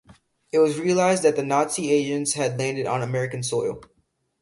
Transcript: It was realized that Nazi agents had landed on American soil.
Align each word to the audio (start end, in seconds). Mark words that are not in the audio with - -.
It 0.51 0.57
was 0.57 0.79
realized 0.79 1.21
that 1.21 1.37
Nazi 1.45 1.91
agents 1.91 2.33
had 2.33 2.57
landed 2.57 2.87
on 2.87 3.03
American 3.03 3.43
soil. 3.43 3.83